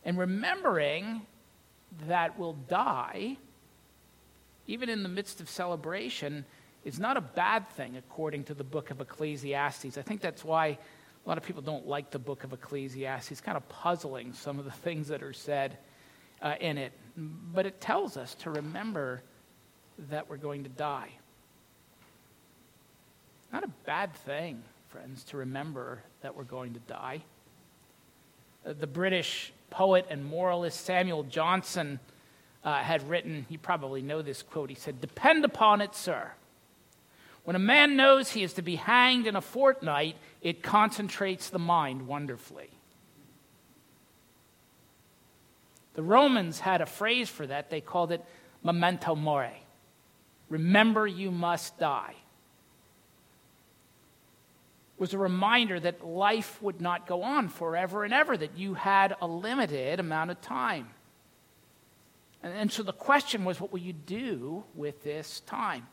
And 0.03 0.17
remembering 0.17 1.21
that 2.09 2.37
we'll 2.37 2.57
die, 2.67 3.37
even 4.67 4.89
in 4.89 5.01
the 5.01 5.07
midst 5.07 5.39
of 5.39 5.49
celebration, 5.49 6.43
is 6.83 6.99
not 6.99 7.15
a 7.15 7.21
bad 7.21 7.69
thing 7.69 7.95
according 7.95 8.43
to 8.43 8.53
the 8.53 8.65
book 8.65 8.91
of 8.91 8.99
Ecclesiastes. 8.99 9.97
I 9.97 10.01
think 10.01 10.19
that's 10.19 10.43
why 10.43 10.77
a 11.27 11.29
lot 11.29 11.37
of 11.37 11.43
people 11.43 11.61
don't 11.61 11.85
like 11.85 12.09
the 12.09 12.19
book 12.19 12.45
of 12.45 12.53
Ecclesiastes. 12.53 13.33
It's 13.33 13.41
kind 13.41 13.57
of 13.57 13.67
puzzling, 13.67 14.31
some 14.31 14.59
of 14.59 14.63
the 14.63 14.71
things 14.71 15.09
that 15.09 15.21
are 15.21 15.33
said 15.33 15.77
uh, 16.41 16.53
in 16.61 16.77
it. 16.77 16.93
But 17.17 17.65
it 17.65 17.81
tells 17.81 18.15
us 18.15 18.33
to 18.35 18.49
remember 18.49 19.21
that 20.09 20.29
we're 20.29 20.37
going 20.37 20.63
to 20.63 20.69
die. 20.69 21.09
Not 23.51 23.65
a 23.65 23.69
bad 23.85 24.13
thing, 24.13 24.63
friends, 24.87 25.25
to 25.25 25.37
remember 25.37 26.01
that 26.21 26.33
we're 26.33 26.45
going 26.45 26.75
to 26.75 26.79
die. 26.79 27.23
Uh, 28.65 28.71
the 28.79 28.87
British 28.87 29.51
poet 29.69 30.05
and 30.09 30.23
moralist 30.23 30.85
Samuel 30.85 31.23
Johnson 31.23 31.99
uh, 32.63 32.75
had 32.75 33.07
written, 33.09 33.45
you 33.49 33.57
probably 33.57 34.01
know 34.01 34.21
this 34.21 34.43
quote. 34.43 34.69
He 34.69 34.77
said, 34.77 35.01
Depend 35.01 35.43
upon 35.43 35.81
it, 35.81 35.93
sir. 35.93 36.31
When 37.43 37.55
a 37.55 37.59
man 37.59 37.95
knows 37.95 38.31
he 38.31 38.43
is 38.43 38.53
to 38.53 38.61
be 38.61 38.75
hanged 38.75 39.25
in 39.25 39.35
a 39.37 39.41
fortnight, 39.41 40.15
it 40.41 40.63
concentrates 40.63 41.49
the 41.49 41.59
mind 41.59 42.07
wonderfully. 42.07 42.69
The 45.95 46.03
Romans 46.03 46.59
had 46.59 46.81
a 46.81 46.85
phrase 46.85 47.27
for 47.27 47.47
that. 47.47 47.69
They 47.69 47.81
called 47.81 48.11
it 48.11 48.23
memento 48.63 49.15
mori. 49.15 49.63
Remember, 50.49 51.07
you 51.07 51.31
must 51.31 51.77
die. 51.79 52.13
It 54.95 55.01
was 55.01 55.13
a 55.13 55.17
reminder 55.17 55.79
that 55.79 56.05
life 56.05 56.61
would 56.61 56.81
not 56.81 57.07
go 57.07 57.23
on 57.23 57.49
forever 57.49 58.03
and 58.03 58.13
ever, 58.13 58.37
that 58.37 58.57
you 58.57 58.75
had 58.75 59.15
a 59.21 59.27
limited 59.27 59.99
amount 59.99 60.31
of 60.31 60.39
time. 60.41 60.89
And, 62.43 62.53
and 62.53 62.71
so 62.71 62.83
the 62.83 62.93
question 62.93 63.43
was, 63.43 63.59
what 63.59 63.71
will 63.71 63.79
you 63.79 63.93
do 63.93 64.63
with 64.75 65.03
this 65.03 65.41
time? 65.41 65.87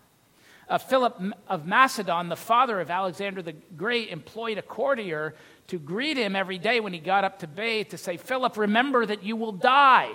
Uh, 0.69 0.79
Philip 0.79 1.21
of 1.49 1.67
Macedon, 1.67 2.29
the 2.29 2.37
father 2.37 2.81
of 2.81 2.91
Alexander 2.91 3.43
the 3.43 3.53
Great, 3.77 4.09
employed 4.09 4.59
a 4.59 4.63
courtier 4.63 5.35
to 5.67 5.79
greet 5.79 6.17
him 6.17 6.35
every 6.35 6.59
day 6.59 6.81
when 6.81 6.93
he 6.93 6.99
got 6.99 7.25
up 7.25 7.39
to 7.41 7.47
bathe 7.47 7.89
to 7.89 7.99
say, 7.99 8.17
Philip, 8.17 8.57
remember 8.57 9.05
that 9.05 9.23
you 9.23 9.37
will 9.37 9.53
die. 9.53 10.11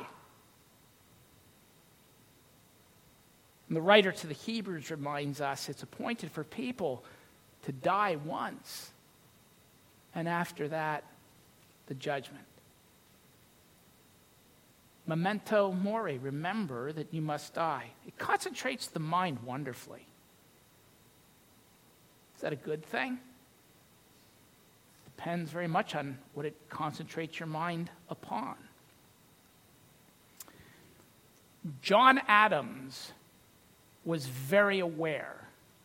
And 3.67 3.75
the 3.75 3.81
writer 3.81 4.11
to 4.11 4.27
the 4.27 4.33
Hebrews 4.33 4.89
reminds 4.89 5.41
us 5.41 5.69
it's 5.69 5.83
appointed 5.83 6.31
for 6.31 6.43
people 6.43 7.03
to 7.63 7.71
die 7.71 8.17
once, 8.25 8.91
and 10.15 10.27
after 10.27 10.67
that, 10.69 11.03
the 11.85 11.93
judgment. 11.93 12.45
Memento 15.05 15.71
mori, 15.71 16.17
remember 16.17 16.91
that 16.93 17.13
you 17.13 17.21
must 17.21 17.53
die. 17.53 17.91
It 18.07 18.17
concentrates 18.17 18.87
the 18.87 18.99
mind 18.99 19.39
wonderfully. 19.43 20.08
Is 22.39 22.43
that 22.43 22.53
a 22.53 22.55
good 22.55 22.85
thing? 22.85 23.19
Depends 25.17 25.51
very 25.51 25.67
much 25.67 25.93
on 25.93 26.17
what 26.35 26.45
it 26.45 26.55
concentrates 26.69 27.37
your 27.37 27.47
mind 27.47 27.89
upon. 28.09 28.55
John 31.81 32.21
Adams 32.29 33.11
was 34.05 34.27
very 34.27 34.79
aware 34.79 35.35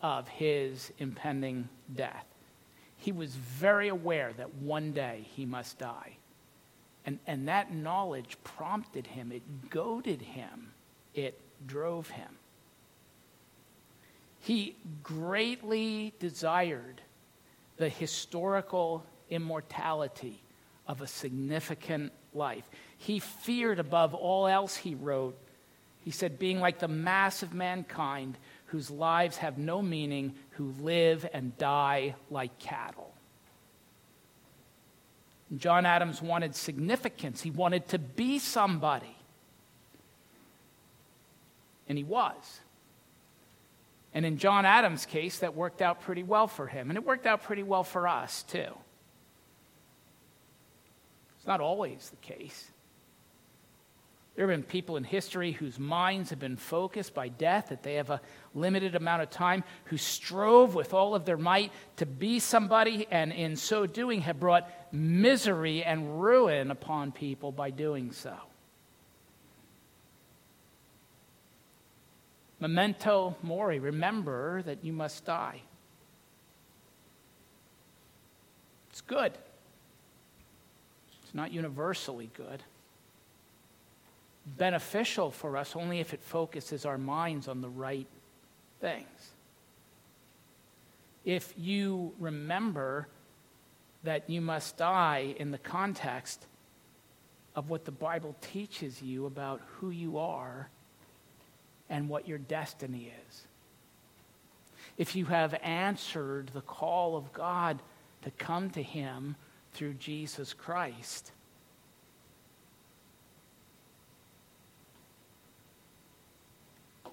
of 0.00 0.28
his 0.28 0.92
impending 1.00 1.68
death. 1.92 2.26
He 2.98 3.10
was 3.10 3.34
very 3.34 3.88
aware 3.88 4.32
that 4.34 4.54
one 4.54 4.92
day 4.92 5.26
he 5.34 5.44
must 5.44 5.80
die. 5.80 6.18
And, 7.04 7.18
and 7.26 7.48
that 7.48 7.74
knowledge 7.74 8.38
prompted 8.44 9.08
him, 9.08 9.32
it 9.32 9.70
goaded 9.70 10.22
him, 10.22 10.70
it 11.16 11.36
drove 11.66 12.10
him. 12.10 12.28
He 14.44 14.76
greatly 15.02 16.12
desired 16.18 17.00
the 17.78 17.88
historical 17.88 19.02
immortality 19.30 20.42
of 20.86 21.00
a 21.00 21.06
significant 21.06 22.12
life. 22.34 22.68
He 22.98 23.20
feared 23.20 23.78
above 23.78 24.12
all 24.12 24.46
else, 24.46 24.76
he 24.76 24.94
wrote, 24.94 25.38
he 26.00 26.10
said, 26.10 26.38
being 26.38 26.60
like 26.60 26.78
the 26.78 26.88
mass 26.88 27.42
of 27.42 27.54
mankind 27.54 28.36
whose 28.66 28.90
lives 28.90 29.38
have 29.38 29.56
no 29.56 29.80
meaning, 29.80 30.34
who 30.50 30.74
live 30.78 31.26
and 31.32 31.56
die 31.56 32.14
like 32.30 32.58
cattle. 32.58 33.14
John 35.56 35.86
Adams 35.86 36.20
wanted 36.20 36.54
significance. 36.54 37.40
He 37.40 37.50
wanted 37.50 37.88
to 37.88 37.98
be 37.98 38.38
somebody. 38.38 39.16
And 41.88 41.96
he 41.96 42.04
was. 42.04 42.60
And 44.14 44.24
in 44.24 44.38
John 44.38 44.64
Adams' 44.64 45.06
case, 45.06 45.40
that 45.40 45.54
worked 45.54 45.82
out 45.82 46.00
pretty 46.00 46.22
well 46.22 46.46
for 46.46 46.68
him. 46.68 46.88
And 46.88 46.96
it 46.96 47.04
worked 47.04 47.26
out 47.26 47.42
pretty 47.42 47.64
well 47.64 47.82
for 47.82 48.06
us, 48.06 48.44
too. 48.44 48.72
It's 51.36 51.46
not 51.46 51.60
always 51.60 52.10
the 52.10 52.16
case. 52.16 52.70
There 54.36 54.48
have 54.48 54.56
been 54.56 54.64
people 54.64 54.96
in 54.96 55.04
history 55.04 55.52
whose 55.52 55.78
minds 55.78 56.30
have 56.30 56.38
been 56.40 56.56
focused 56.56 57.14
by 57.14 57.28
death, 57.28 57.68
that 57.68 57.82
they 57.82 57.94
have 57.94 58.10
a 58.10 58.20
limited 58.54 58.94
amount 58.96 59.22
of 59.22 59.30
time, 59.30 59.62
who 59.84 59.96
strove 59.96 60.74
with 60.74 60.94
all 60.94 61.14
of 61.14 61.24
their 61.24 61.36
might 61.36 61.72
to 61.96 62.06
be 62.06 62.40
somebody, 62.40 63.06
and 63.10 63.32
in 63.32 63.56
so 63.56 63.86
doing 63.86 64.22
have 64.22 64.40
brought 64.40 64.68
misery 64.92 65.84
and 65.84 66.20
ruin 66.22 66.70
upon 66.70 67.12
people 67.12 67.52
by 67.52 67.70
doing 67.70 68.10
so. 68.10 68.34
Memento 72.64 73.36
mori, 73.42 73.78
remember 73.78 74.62
that 74.62 74.82
you 74.82 74.94
must 74.94 75.26
die. 75.26 75.60
It's 78.88 79.02
good. 79.02 79.32
It's 81.22 81.34
not 81.34 81.52
universally 81.52 82.30
good 82.32 82.62
beneficial 84.46 85.30
for 85.30 85.56
us 85.56 85.74
only 85.74 86.00
if 86.00 86.12
it 86.14 86.22
focuses 86.22 86.84
our 86.84 86.98
minds 86.98 87.48
on 87.48 87.60
the 87.60 87.68
right 87.68 88.06
things. 88.80 89.32
If 91.24 91.54
you 91.56 92.12
remember 92.18 93.08
that 94.02 94.28
you 94.28 94.40
must 94.40 94.76
die 94.76 95.34
in 95.38 95.50
the 95.50 95.58
context 95.58 96.46
of 97.56 97.70
what 97.70 97.86
the 97.86 97.92
Bible 97.92 98.36
teaches 98.40 99.00
you 99.00 99.24
about 99.24 99.62
who 99.76 99.90
you 99.90 100.18
are 100.18 100.68
and 101.94 102.08
what 102.08 102.26
your 102.26 102.38
destiny 102.38 103.12
is. 103.28 103.46
If 104.98 105.14
you 105.14 105.26
have 105.26 105.54
answered 105.62 106.50
the 106.52 106.60
call 106.60 107.16
of 107.16 107.32
God 107.32 107.80
to 108.22 108.32
come 108.32 108.68
to 108.70 108.82
Him 108.82 109.36
through 109.74 109.94
Jesus 109.94 110.52
Christ, 110.52 111.30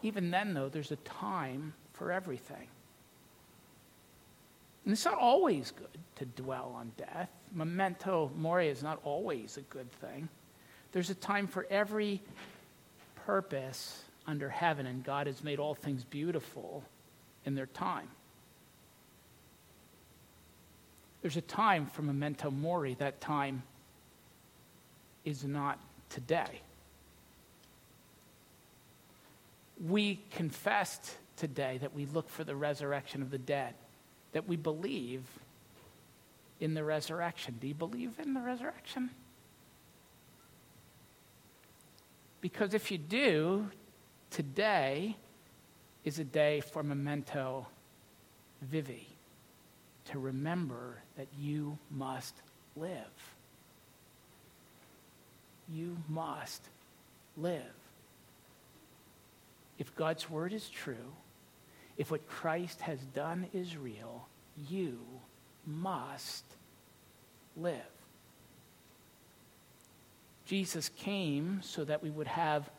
even 0.02 0.32
then, 0.32 0.56
though, 0.56 0.68
there's 0.68 0.92
a 0.92 0.96
time 0.96 1.76
for 1.94 2.12
everything. 2.12 2.68
And 4.84 4.94
it's 4.94 5.06
not 5.06 5.20
always 5.20 5.70
good 5.70 6.00
to 6.16 6.26
dwell 6.42 6.74
on 6.76 6.92
death. 6.98 7.30
Memento 7.54 8.32
mori 8.36 8.68
is 8.68 8.82
not 8.82 9.00
always 9.04 9.58
a 9.58 9.62
good 9.62 9.92
thing. 9.92 10.28
There's 10.92 11.12
a 11.12 11.16
time 11.16 11.46
for 11.46 11.68
every 11.70 12.20
purpose 13.28 14.06
under 14.28 14.50
heaven, 14.50 14.86
and 14.86 15.04
God 15.04 15.28
has 15.28 15.44
made 15.44 15.60
all 15.60 15.74
things 15.74 16.04
beautiful 16.04 16.84
in 17.46 17.56
their 17.56 17.66
time. 17.66 18.08
There's 21.22 21.38
a 21.38 21.42
time 21.42 21.86
for 21.86 22.02
memento 22.02 22.50
mori. 22.50 22.96
That 22.96 23.22
time 23.22 23.64
is 25.24 25.44
not 25.44 25.80
today 26.10 26.62
we 29.90 30.20
confessed 30.32 31.18
today 31.38 31.80
that 31.80 31.96
we 31.96 32.06
look 32.06 32.30
for 32.30 32.44
the 32.44 32.56
resurrection 32.56 33.22
of 33.22 33.32
the 33.32 33.38
dead, 33.38 33.74
that 34.34 34.48
we 34.48 34.56
believe 34.56 35.24
in 36.60 36.74
the 36.74 36.84
resurrection. 36.84 37.58
Do 37.60 37.68
you 37.68 37.74
believe 37.74 38.20
in 38.20 38.34
the 38.34 38.42
resurrection? 38.42 39.10
Because 42.42 42.74
if 42.74 42.92
you 42.92 42.98
do, 42.98 43.70
today 44.32 45.16
is 46.04 46.18
a 46.18 46.24
day 46.24 46.62
for 46.62 46.82
memento 46.82 47.68
vivi, 48.62 49.08
to 50.06 50.20
remember 50.20 50.98
that 51.18 51.28
you 51.40 51.78
must 51.92 52.36
live. 52.76 53.36
You 55.70 55.98
must 56.10 56.64
live 57.38 57.82
if 59.82 59.96
God's 59.96 60.30
word 60.30 60.54
is 60.54 60.70
true, 60.70 61.12
if 61.98 62.12
what 62.12 62.30
Christ 62.30 62.82
has 62.82 63.00
done 63.00 63.48
is 63.52 63.76
real, 63.76 64.28
you 64.70 65.00
must 65.66 66.46
live. 67.58 67.74
Jesus 70.46 70.90
came 70.90 71.62
so 71.64 71.84
that 71.84 72.04
we 72.04 72.12
would 72.12 72.28
have 72.28 72.70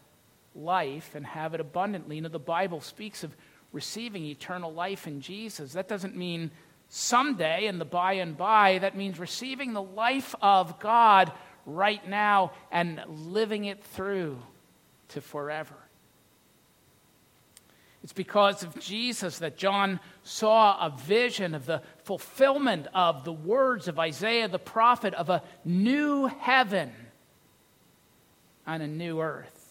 life 0.55 1.15
and 1.15 1.27
have 1.27 1.55
it 1.55 1.61
abundantly. 1.61 2.17
You 2.17 2.23
know, 2.23 2.29
the 2.29 2.39
Bible 2.39 2.81
speaks 2.81 3.25
of 3.25 3.35
receiving 3.73 4.25
eternal 4.25 4.73
life 4.73 5.07
in 5.07 5.21
Jesus. 5.21 5.73
That 5.73 5.89
doesn't 5.89 6.17
mean 6.17 6.51
someday 6.89 7.67
in 7.67 7.79
the 7.79 7.85
by 7.85 8.15
and 8.15 8.37
by. 8.37 8.79
That 8.79 8.97
means 8.97 9.19
receiving 9.19 9.73
the 9.73 9.83
life 9.83 10.35
of 10.43 10.79
God 10.79 11.33
right 11.65 12.07
now 12.09 12.53
and 12.71 13.01
living 13.09 13.65
it 13.65 13.83
through 13.83 14.39
to 15.09 15.21
forever. 15.21 15.75
It's 18.03 18.13
because 18.13 18.65
of 18.65 18.79
Jesus 18.81 19.39
that 19.39 19.57
John 19.57 20.01
saw 20.25 20.87
a 20.87 20.91
vision 20.91 21.55
of 21.55 21.67
the 21.67 21.83
fulfillment 21.99 22.89
of 22.93 23.25
the 23.25 23.33
words 23.33 23.87
of 23.87 23.99
Isaiah 23.99 24.49
the 24.49 24.59
prophet 24.59 25.15
of 25.15 25.31
a 25.31 25.43
new 25.65 26.27
heaven 26.27 26.91
and 28.67 28.83
a 28.83 28.89
new 28.89 29.21
earth. 29.21 29.62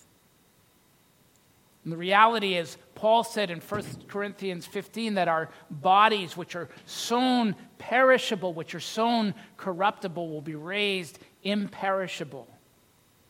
And 1.83 1.91
the 1.91 1.97
reality 1.97 2.55
is, 2.55 2.77
Paul 2.93 3.23
said 3.23 3.49
in 3.49 3.59
1 3.59 3.83
Corinthians 4.07 4.67
15 4.67 5.15
that 5.15 5.27
our 5.27 5.49
bodies, 5.69 6.37
which 6.37 6.55
are 6.55 6.69
sown 6.85 7.55
perishable, 7.79 8.53
which 8.53 8.75
are 8.75 8.79
sown 8.79 9.33
corruptible, 9.57 10.29
will 10.29 10.41
be 10.41 10.55
raised 10.55 11.17
imperishable 11.43 12.47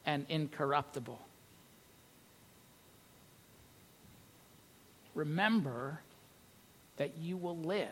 and 0.06 0.26
incorruptible. 0.28 1.20
remember 5.14 6.00
that 6.98 7.18
you 7.18 7.38
will 7.38 7.58
live. 7.58 7.88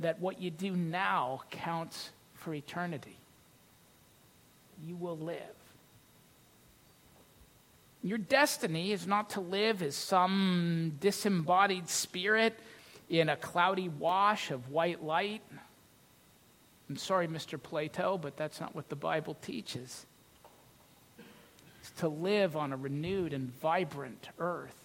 That 0.00 0.20
what 0.20 0.40
you 0.40 0.50
do 0.50 0.74
now 0.74 1.42
counts 1.50 2.10
for 2.34 2.54
eternity. 2.54 3.16
You 4.84 4.96
will 4.96 5.16
live. 5.16 5.38
Your 8.04 8.18
destiny 8.18 8.92
is 8.92 9.06
not 9.06 9.30
to 9.30 9.40
live 9.40 9.82
as 9.82 9.96
some 9.96 10.92
disembodied 11.00 11.88
spirit 11.88 12.60
in 13.08 13.30
a 13.30 13.36
cloudy 13.36 13.88
wash 13.88 14.50
of 14.50 14.68
white 14.70 15.02
light. 15.02 15.40
I'm 16.90 16.98
sorry, 16.98 17.26
Mr. 17.26 17.60
Plato, 17.60 18.18
but 18.18 18.36
that's 18.36 18.60
not 18.60 18.74
what 18.74 18.90
the 18.90 18.94
Bible 18.94 19.38
teaches. 19.40 20.04
It's 21.80 21.90
to 22.00 22.08
live 22.08 22.56
on 22.56 22.74
a 22.74 22.76
renewed 22.76 23.32
and 23.32 23.50
vibrant 23.50 24.28
earth 24.38 24.84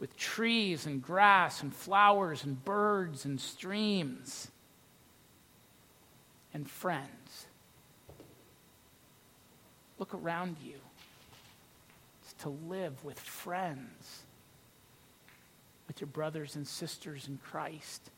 with 0.00 0.16
trees 0.16 0.86
and 0.86 1.00
grass 1.00 1.62
and 1.62 1.72
flowers 1.72 2.42
and 2.42 2.64
birds 2.64 3.24
and 3.24 3.40
streams 3.40 4.50
and 6.52 6.68
friends. 6.68 7.46
Look 10.00 10.14
around 10.14 10.56
you. 10.60 10.80
To 12.44 12.50
live 12.68 13.02
with 13.02 13.18
friends, 13.18 14.22
with 15.88 16.00
your 16.00 16.08
brothers 16.08 16.56
and 16.56 16.68
sisters 16.68 17.26
in 17.26 17.38
Christ 17.38 18.10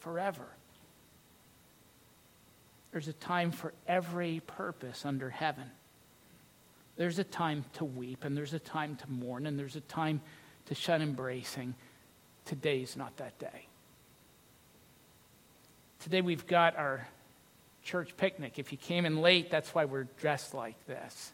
forever. 0.00 0.46
There's 2.90 3.08
a 3.08 3.12
time 3.12 3.50
for 3.50 3.74
every 3.86 4.40
purpose 4.46 5.04
under 5.04 5.28
heaven. 5.28 5.70
There's 6.96 7.18
a 7.18 7.24
time 7.24 7.66
to 7.74 7.84
weep, 7.84 8.24
and 8.24 8.34
there's 8.34 8.54
a 8.54 8.58
time 8.58 8.96
to 8.96 9.10
mourn, 9.10 9.46
and 9.46 9.58
there's 9.58 9.76
a 9.76 9.80
time 9.82 10.22
to 10.66 10.74
shun 10.74 11.02
embracing. 11.02 11.74
Today's 12.46 12.96
not 12.96 13.14
that 13.18 13.38
day. 13.38 13.66
Today 16.00 16.22
we've 16.22 16.46
got 16.46 16.76
our 16.76 17.06
church 17.82 18.16
picnic. 18.16 18.58
If 18.58 18.72
you 18.72 18.78
came 18.78 19.04
in 19.04 19.20
late, 19.20 19.50
that's 19.50 19.74
why 19.74 19.84
we're 19.84 20.06
dressed 20.18 20.54
like 20.54 20.86
this, 20.86 21.32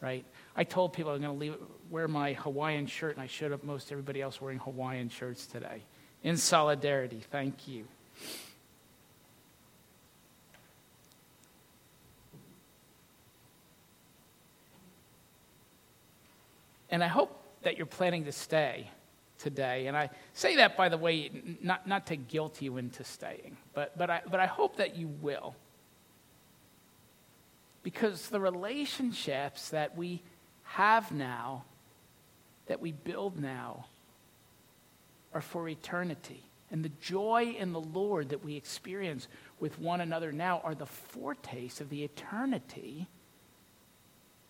right? 0.00 0.24
I 0.56 0.64
told 0.64 0.92
people 0.92 1.12
I'm 1.12 1.20
going 1.20 1.52
to 1.52 1.58
wear 1.90 2.08
my 2.08 2.34
Hawaiian 2.34 2.86
shirt, 2.86 3.14
and 3.14 3.22
I 3.22 3.26
showed 3.26 3.52
up 3.52 3.64
most 3.64 3.90
everybody 3.90 4.20
else 4.20 4.40
wearing 4.40 4.58
Hawaiian 4.58 5.08
shirts 5.08 5.46
today. 5.46 5.82
In 6.22 6.36
solidarity, 6.36 7.22
thank 7.30 7.68
you. 7.68 7.84
And 16.90 17.04
I 17.04 17.08
hope 17.08 17.42
that 17.62 17.76
you're 17.76 17.86
planning 17.86 18.24
to 18.24 18.32
stay 18.32 18.90
today. 19.38 19.86
And 19.86 19.96
I 19.96 20.10
say 20.32 20.56
that, 20.56 20.76
by 20.76 20.88
the 20.88 20.96
way, 20.96 21.30
not, 21.62 21.86
not 21.86 22.06
to 22.06 22.16
guilt 22.16 22.62
you 22.62 22.76
into 22.76 23.04
staying, 23.04 23.56
but, 23.74 23.96
but, 23.96 24.10
I, 24.10 24.22
but 24.30 24.40
I 24.40 24.46
hope 24.46 24.76
that 24.76 24.96
you 24.96 25.08
will. 25.20 25.54
Because 27.82 28.28
the 28.28 28.40
relationships 28.40 29.70
that 29.70 29.96
we 29.96 30.22
have 30.64 31.12
now, 31.12 31.64
that 32.66 32.80
we 32.80 32.92
build 32.92 33.40
now, 33.40 33.86
are 35.32 35.40
for 35.40 35.68
eternity. 35.68 36.42
And 36.70 36.84
the 36.84 36.90
joy 37.00 37.56
in 37.58 37.72
the 37.72 37.80
Lord 37.80 38.30
that 38.30 38.44
we 38.44 38.56
experience 38.56 39.28
with 39.58 39.78
one 39.78 40.00
another 40.00 40.32
now 40.32 40.60
are 40.64 40.74
the 40.74 40.86
foretaste 40.86 41.80
of 41.80 41.88
the 41.88 42.04
eternity 42.04 43.06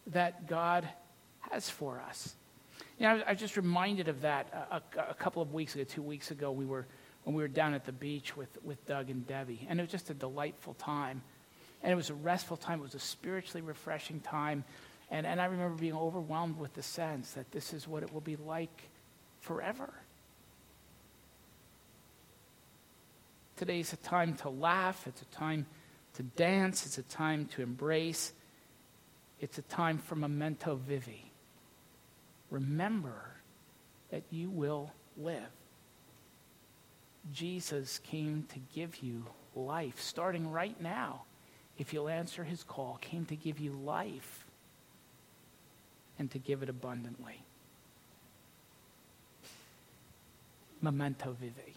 that 0.09 0.49
God 0.49 0.88
has 1.41 1.71
for 1.71 2.01
us. 2.01 2.35
You 2.99 3.07
know, 3.07 3.23
I 3.27 3.33
was 3.33 3.41
just 3.41 3.57
reminded 3.57 4.09
of 4.09 4.23
that 4.23 4.69
a, 4.71 4.83
a, 5.11 5.14
couple 5.14 5.41
of 5.41 5.53
weeks 5.53 5.75
ago, 5.75 5.85
two 5.85 6.03
weeks 6.03 6.31
ago, 6.33 6.51
we 6.51 6.64
were, 6.64 6.87
when 7.23 7.37
we 7.37 7.43
were 7.43 7.49
down 7.49 7.75
at 7.75 7.85
the 7.85 7.93
beach 7.93 8.37
with, 8.37 8.49
with 8.64 8.85
Doug 8.87 9.11
and 9.11 9.27
Debbie. 9.27 9.67
And 9.69 9.79
it 9.79 9.83
was 9.83 9.93
just 9.93 10.11
a 10.11 10.14
delightful 10.14 10.75
time. 10.75 11.23
And 11.83 11.93
it 11.93 11.95
was 11.95 12.11
a 12.11 12.14
restful 12.14 12.57
time. 12.57 12.81
It 12.81 12.83
was 12.83 12.95
a 12.95 13.01
spiritually 13.01 13.62
refreshing 13.62 14.21
time. 14.21 14.64
And, 15.11 15.27
and 15.27 15.41
I 15.41 15.47
remember 15.47 15.77
being 15.77 15.95
overwhelmed 15.95 16.59
with 16.59 16.75
the 16.75 16.83
sense 16.83 17.33
that 17.33 17.51
this 17.53 17.73
is 17.73 17.87
what 17.87 18.03
it 18.03 18.12
will 18.12 18.21
be 18.21 18.37
like 18.37 18.88
forever. 19.41 19.93
Today's 23.57 23.93
a 23.93 23.97
time 23.97 24.35
to 24.38 24.51
laugh. 24.51 25.07
It's 25.07 25.23
a 25.23 25.27
time 25.27 25.67
to 26.14 26.23
dance. 26.23 26.85
It's 26.87 26.99
a 26.99 27.03
time 27.05 27.47
to 27.55 27.62
embrace. 27.62 28.33
It's 29.41 29.59
a 29.59 29.62
time 29.62 29.99
for 29.99 30.17
memento 30.17 30.77
vivi 30.77 31.29
remember 32.51 33.35
that 34.11 34.23
you 34.31 34.51
will 34.51 34.93
live. 35.17 35.51
Jesus 37.33 37.99
came 37.99 38.47
to 38.53 38.59
give 38.75 39.03
you 39.03 39.25
life, 39.55 40.01
starting 40.01 40.51
right 40.51 40.81
now. 40.81 41.23
If 41.79 41.93
you'll 41.93 42.09
answer 42.09 42.45
his 42.45 42.64
call, 42.64 42.99
came 43.01 43.25
to 43.27 43.37
give 43.37 43.61
you 43.61 43.73
life 43.73 44.45
and 46.19 46.31
to 46.33 46.38
give 46.38 46.62
it 46.62 46.69
abundantly. 46.69 47.43
Memento 50.83 51.37
vivi. 51.41 51.75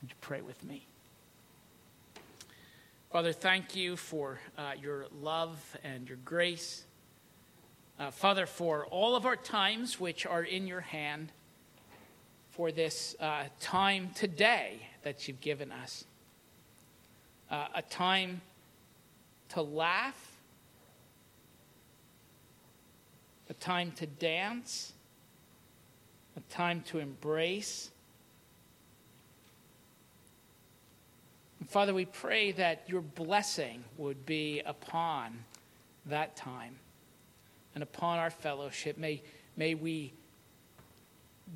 Would 0.00 0.10
you 0.10 0.16
pray 0.20 0.40
with 0.40 0.64
me? 0.64 0.86
Father, 3.12 3.32
thank 3.32 3.74
you 3.74 3.96
for 3.96 4.38
uh, 4.56 4.72
your 4.80 5.06
love 5.20 5.76
and 5.82 6.08
your 6.08 6.18
grace. 6.24 6.84
Uh, 7.98 8.10
Father, 8.10 8.46
for 8.46 8.86
all 8.86 9.16
of 9.16 9.26
our 9.26 9.36
times 9.36 9.98
which 10.00 10.26
are 10.26 10.42
in 10.42 10.66
your 10.66 10.80
hand, 10.80 11.32
for 12.50 12.70
this 12.72 13.16
uh, 13.20 13.44
time 13.58 14.10
today 14.14 14.80
that 15.02 15.26
you've 15.26 15.40
given 15.40 15.72
us, 15.72 16.04
uh, 17.50 17.66
a 17.74 17.82
time 17.82 18.40
to 19.50 19.62
laugh, 19.62 20.36
a 23.48 23.54
time 23.54 23.92
to 23.92 24.06
dance, 24.06 24.92
a 26.36 26.40
time 26.52 26.82
to 26.88 26.98
embrace. 26.98 27.90
And 31.58 31.68
Father, 31.68 31.92
we 31.92 32.04
pray 32.04 32.52
that 32.52 32.84
your 32.86 33.00
blessing 33.00 33.84
would 33.98 34.24
be 34.24 34.62
upon 34.64 35.44
that 36.06 36.36
time 36.36 36.76
and 37.74 37.82
upon 37.82 38.18
our 38.18 38.30
fellowship. 38.30 38.96
May, 38.96 39.22
may 39.56 39.74
we 39.74 40.12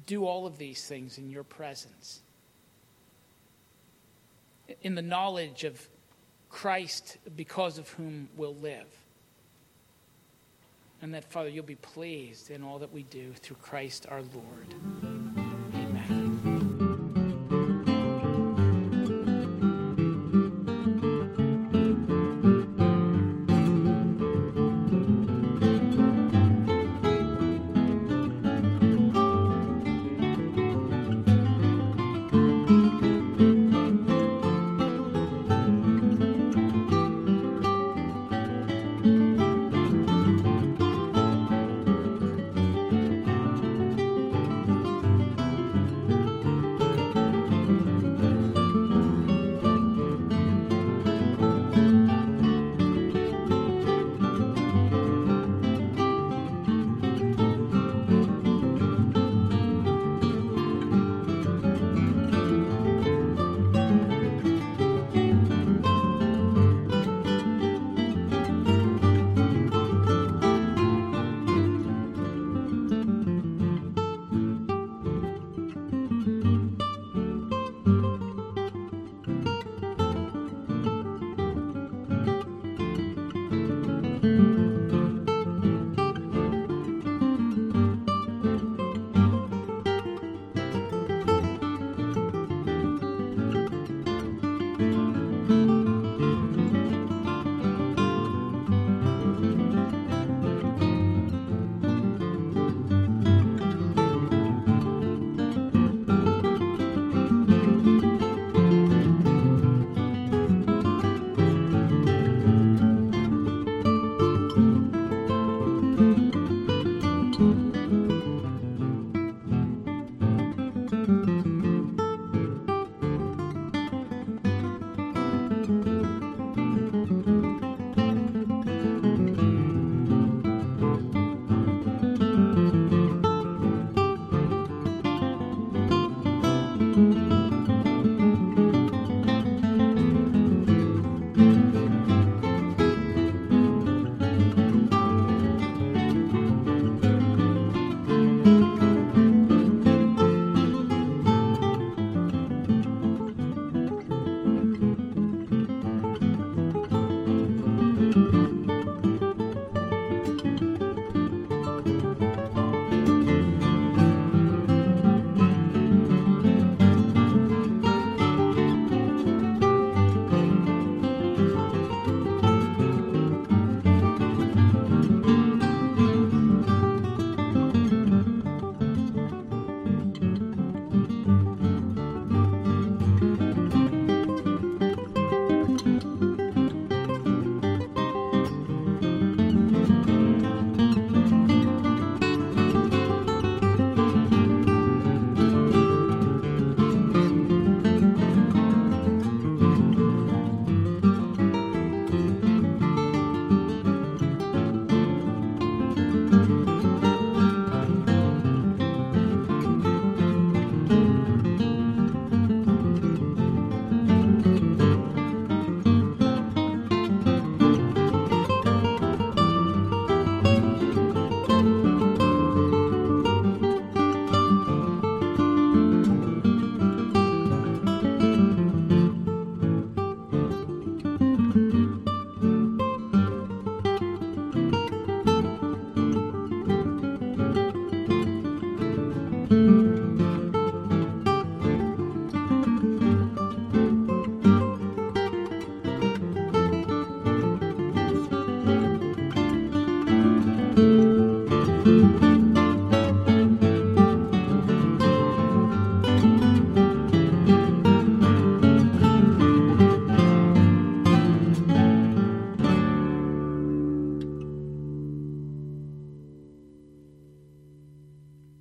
do 0.07 0.24
all 0.24 0.46
of 0.46 0.59
these 0.59 0.87
things 0.87 1.18
in 1.18 1.30
your 1.30 1.44
presence. 1.44 2.20
In 4.83 4.94
the 4.94 5.02
knowledge 5.02 5.64
of 5.64 5.88
Christ, 6.54 7.18
because 7.34 7.78
of 7.78 7.88
whom 7.90 8.28
we'll 8.36 8.54
live. 8.54 8.86
And 11.02 11.12
that, 11.12 11.24
Father, 11.24 11.48
you'll 11.48 11.64
be 11.64 11.74
pleased 11.74 12.52
in 12.52 12.62
all 12.62 12.78
that 12.78 12.92
we 12.92 13.02
do 13.02 13.32
through 13.32 13.56
Christ 13.56 14.06
our 14.08 14.22
Lord. 14.22 15.13